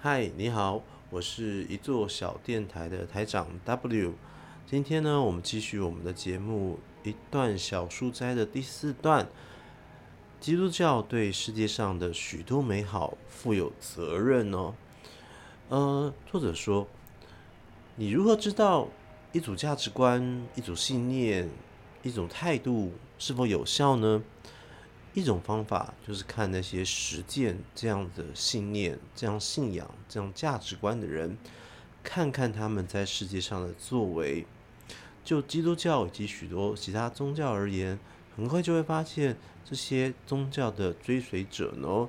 [0.00, 4.14] 嗨，你好，我是一座小电台的台长 W。
[4.64, 9.26] 今天呢，我们继续我们的节目，一段小书斋的第四段。
[10.38, 14.72] 基督教对世界上的许多美好负有责任哦。
[15.68, 16.86] 呃，作者说，
[17.96, 18.86] 你如何知道
[19.32, 21.50] 一组价值观、一组信念、
[22.04, 24.22] 一种态度是否有效呢？
[25.18, 31.36] 一种方法就是看那些实践这样的信念、这样信仰、这样价值观的人，
[32.04, 34.46] 看看他们在世界上的作为。
[35.24, 37.98] 就基督教以及许多其他宗教而言，
[38.36, 42.08] 很快就会发现，这些宗教的追随者呢，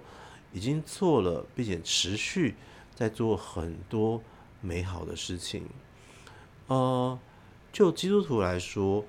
[0.53, 2.53] 已经做了，并且持续
[2.94, 4.22] 在做很多
[4.62, 5.66] 美好的事情。
[6.67, 7.17] 呃，
[7.73, 9.03] 就基督徒来说，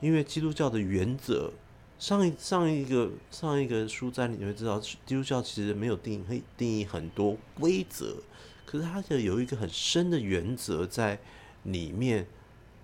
[0.00, 1.52] 因为基督教的原则。
[2.04, 8.16] 上一上一个上一个书斋，你会知道，基督教其实没有定义，会定义很多规则，
[8.66, 11.18] 可是它的有一个很深的原则在
[11.62, 12.26] 里面。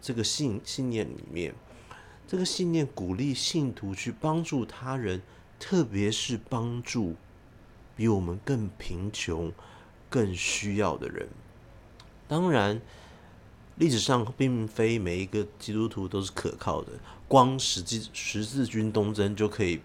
[0.00, 1.54] 这个信信念里面，
[2.26, 5.20] 这个信念鼓励信徒去帮助他人，
[5.58, 7.14] 特别是帮助
[7.94, 9.52] 比我们更贫穷、
[10.08, 11.28] 更需要的人。
[12.26, 12.80] 当然。
[13.80, 16.92] 历史上并非每一个基督徒都是可靠的，
[17.26, 19.80] 光十字十字军东征就可以，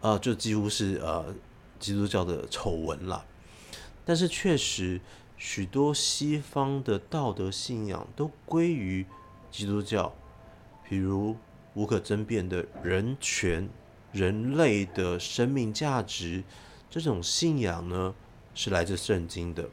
[0.00, 1.32] 呃，就几乎是呃
[1.78, 3.24] 基督教的丑闻了。
[4.04, 5.00] 但是确实，
[5.36, 9.06] 许多西方的道德信仰都归于
[9.48, 10.12] 基督教，
[10.88, 11.36] 比如
[11.74, 13.70] 无可争辩的人权、
[14.10, 16.42] 人类的生命价值，
[16.90, 18.12] 这种信仰呢
[18.56, 19.68] 是来自圣经的，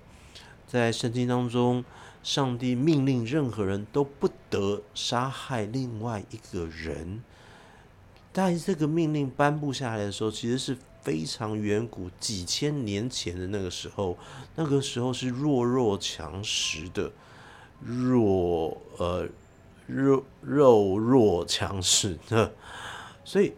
[0.67, 1.83] 在圣经当中。
[2.23, 7.23] 上帝命令任何人都不得杀害另外一个人，
[8.31, 14.17] 但这个命令颁布下来的时候，其实是非常远古、几千年前的那个时候。
[14.55, 17.11] 那个时候是弱肉强食的，
[17.80, 19.27] 弱呃
[19.88, 22.54] 肉肉弱强食的，
[23.26, 23.54] 所以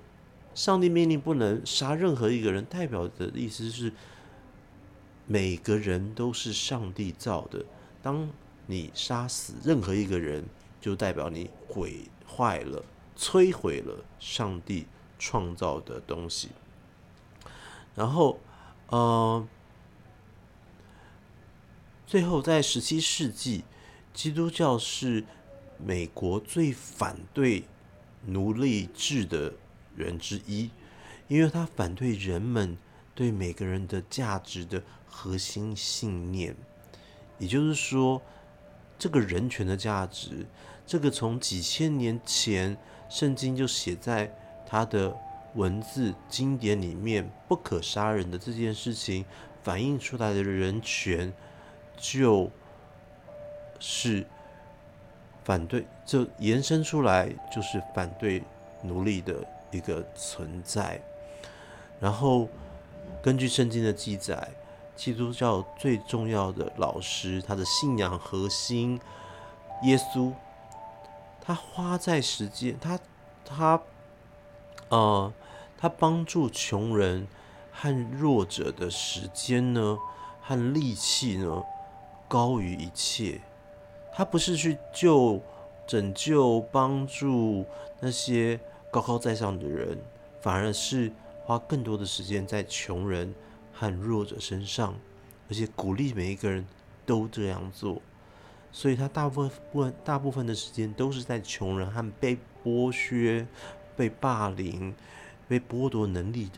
[0.56, 3.92] 上帝命令不能杀任何一个人，代表的意思是
[5.28, 7.66] 每个人都是上帝造的。
[8.02, 8.30] 当
[8.66, 10.46] 你杀死任何一个人，
[10.80, 12.84] 就代表你毁坏了、
[13.18, 14.88] 摧毁了上帝
[15.20, 16.50] 创造的东西。
[17.94, 18.40] 然后，
[18.88, 19.46] 呃，
[22.08, 23.66] 最后在十七世纪，
[24.14, 25.26] 基督教是
[25.78, 27.66] 美国最反对
[28.26, 29.54] 奴隶制的
[29.96, 30.72] 人之一，
[31.28, 32.78] 因为他反对人们
[33.14, 36.56] 对每个人的价值的核心信念，
[37.38, 38.22] 也就是说。
[38.98, 40.46] 这个人权的价值，
[40.86, 42.78] 这个从几千年前
[43.10, 44.34] 圣经就写在
[44.66, 45.16] 他的
[45.56, 49.26] 文字经典里面，不可杀人的这件事情
[49.62, 51.34] 反映出来的人权，
[51.98, 52.50] 就
[53.80, 54.26] 是
[55.44, 58.42] 反对，就延伸出来就是反对
[58.82, 59.36] 奴隶的
[59.72, 61.02] 一个存在。
[62.00, 62.48] 然后
[63.22, 64.50] 根据圣经的记载。
[64.96, 69.00] 基督教最重要的老师，他的信仰核心，
[69.84, 70.32] 耶稣，
[71.42, 73.00] 他花在时间，他
[73.44, 73.82] 他，
[74.90, 75.34] 呃，
[75.78, 77.28] 他帮助穷人
[77.72, 79.98] 和弱者的时间呢，
[80.42, 81.64] 和力气呢，
[82.28, 83.42] 高于一切。
[84.16, 85.42] 他不是去救、
[85.88, 87.66] 拯救、帮助
[88.00, 88.60] 那些
[88.92, 89.98] 高高在上的人，
[90.40, 91.12] 反而是
[91.44, 93.34] 花更多的时间在穷人。
[93.74, 94.96] 和弱者身上，
[95.50, 96.66] 而且鼓励每一个人
[97.06, 98.02] 都这样做，
[98.72, 103.46] 所以他大部分大部分的时间都是在穷人和被剥削、
[103.98, 104.94] 被霸凌、
[105.48, 106.50] 被剥夺能力、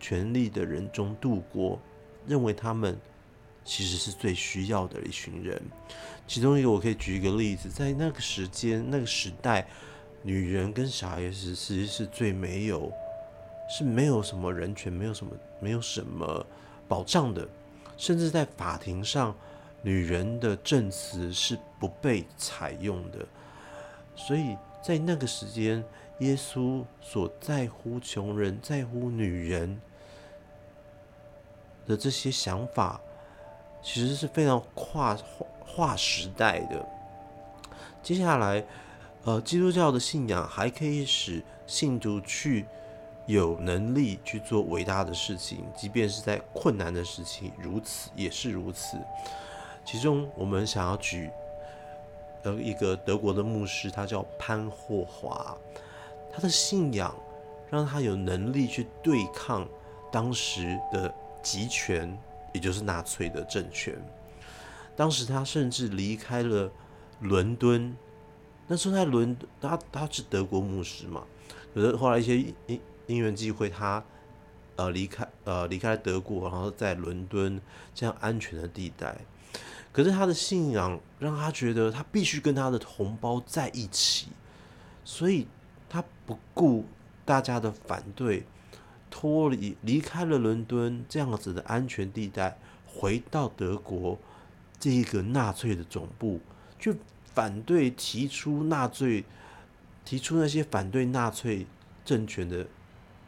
[0.00, 1.78] 权利的人中度过，
[2.26, 2.98] 认为他们
[3.64, 5.60] 其实是最需要的一群人。
[6.26, 9.66] 其中一个，我可以举一个例子，在那个时间、那个时代，
[10.22, 12.90] 女人跟小孩子其实是最没有。
[13.74, 16.44] 是没有什么人权，没有什么，没有什么
[16.86, 17.48] 保障的，
[17.96, 19.34] 甚至在法庭上，
[19.80, 23.26] 女人的证词是不被采用的。
[24.14, 25.82] 所以在那个时间，
[26.18, 29.80] 耶稣所在乎穷人、在乎女人
[31.86, 33.00] 的这些想法，
[33.82, 35.16] 其实是非常跨
[35.64, 36.86] 划时代的。
[38.02, 38.62] 接下来，
[39.24, 42.66] 呃，基督教的信仰还可以使信徒去。
[43.26, 48.96] 有能力去做伟大的事情，即便是在困难的时期，如此也是如此。
[49.84, 51.30] 其中，我们想要举
[52.42, 55.56] 呃一个德国的牧师，他叫潘霍华，
[56.32, 57.14] 他的信仰
[57.70, 59.66] 让他有能力去对抗
[60.10, 62.16] 当时的极权，
[62.52, 63.94] 也就是纳粹的政权。
[64.94, 66.70] 当时他甚至离开了
[67.20, 67.96] 伦敦。
[68.68, 71.24] 那时候在伦，他他是德国牧师嘛，
[71.74, 74.02] 可是后来一些因因缘际会，他
[74.76, 77.60] 呃离开呃离开了德国，然后在伦敦
[77.94, 79.16] 这样安全的地带。
[79.92, 84.28] 可是他的信仰让他觉得他必须跟他的同胞在一起，
[85.04, 85.46] 所以
[85.88, 86.86] 他不顾
[87.26, 88.44] 大家的反对，
[89.10, 92.56] 脱离离开了伦敦这样子的安全地带，
[92.86, 94.18] 回到德国
[94.80, 96.40] 这一个纳粹的总部，
[96.78, 96.94] 就
[97.34, 99.24] 反对提出纳粹，
[100.06, 101.66] 提出那些反对纳粹
[102.02, 102.66] 政权的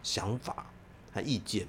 [0.05, 0.67] 想法
[1.13, 1.67] 和意见。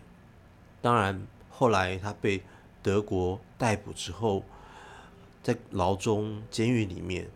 [0.79, 2.43] 当然，后来他被
[2.83, 4.43] 德国逮捕之后。
[5.43, 7.29] 在牢中、监狱里面，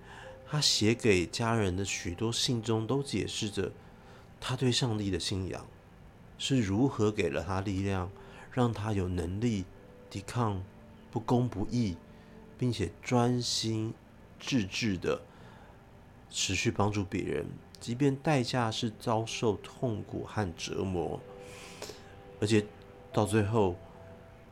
[0.47, 3.71] 他写给家人的许多信中都解释着
[4.41, 5.63] 他对上帝的信仰
[6.39, 8.09] 是如何给了他力量，
[8.51, 9.65] 让他有能力
[10.09, 10.63] 抵抗
[11.11, 11.97] 不公不义，
[12.57, 13.93] 并且专心
[14.39, 15.21] 致志的
[16.31, 17.45] 持续帮助别人，
[17.79, 21.19] 即便代价是遭受痛苦和折磨。
[22.41, 22.65] 而且
[23.11, 23.75] 到最后，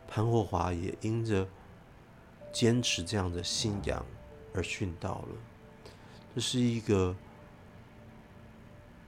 [0.08, 1.48] 潘霍华也因着。
[2.50, 4.04] 坚持这样的信仰
[4.52, 5.36] 而殉道了，
[6.34, 7.16] 这是一个，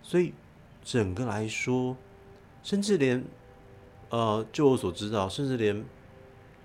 [0.04, 0.36] 所以
[0.84, 1.98] 整个来说，
[2.62, 3.26] 甚至连，
[4.10, 5.84] 呃，就我所知道，甚至连，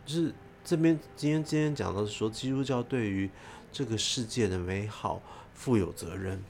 [0.04, 3.30] 就是这边今天今天讲的是说，基督教对于
[3.72, 5.22] 这个世界的美好
[5.54, 6.42] 负有责任。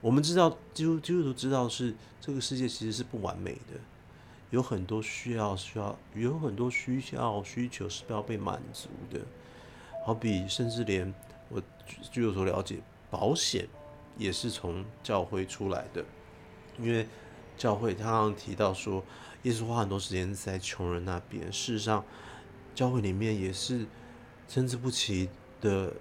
[0.00, 3.80] 我们知道，基督基督徒知道是这个世界其实是不完美的，
[4.50, 9.20] 有很多需要需要，有很多需要需求是不要被满足的。
[10.06, 11.12] 好比，甚至连
[11.48, 11.60] 我
[12.12, 12.78] 据我所了解，
[13.10, 13.68] 保险
[14.16, 16.04] 也是从教会出来的，
[16.78, 17.06] 因为
[17.56, 19.04] 教会他刚提到说，
[19.42, 21.52] 耶稣花很多时间在穷人那边。
[21.52, 22.04] 事实上，
[22.74, 23.84] 教会里面也是
[24.46, 25.28] 参差不齐
[25.60, 25.92] 的，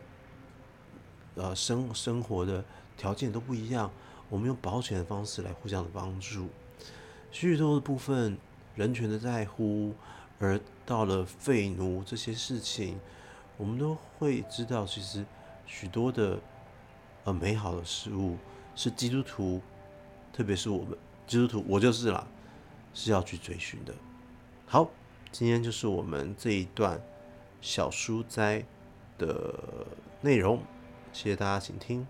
[1.35, 2.63] 呃，生生活的
[2.97, 3.89] 条件都不一样。
[4.29, 6.49] 我们用保险的方式来互相的帮助，
[7.31, 8.37] 许许多的部分
[8.75, 9.93] 人权的在乎，
[10.39, 12.99] 而到了废奴这些事情。
[13.55, 15.25] 我们都会知道，其实
[15.65, 16.39] 许多的
[17.23, 18.37] 呃美好的事物
[18.75, 19.61] 是基督徒，
[20.33, 22.27] 特别是我们基督徒，我就是啦，
[22.93, 23.93] 是要去追寻的。
[24.65, 24.91] 好，
[25.31, 27.01] 今天就是我们这一段
[27.61, 28.63] 小书斋
[29.17, 29.87] 的
[30.21, 30.61] 内容，
[31.11, 32.05] 谢谢大家倾听，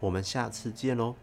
[0.00, 1.14] 我们下次见喽。